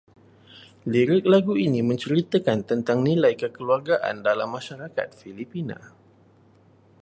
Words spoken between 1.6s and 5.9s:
ini menceritakan tentang nilai kekeluargaan dalam masyarakat Filipina